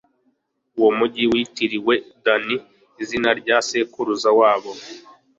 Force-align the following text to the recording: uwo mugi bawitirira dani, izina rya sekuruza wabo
uwo 0.77 0.89
mugi 0.97 1.21
bawitirira 1.29 1.93
dani, 2.25 2.55
izina 3.01 3.29
rya 3.39 3.57
sekuruza 3.67 4.29
wabo 4.39 4.71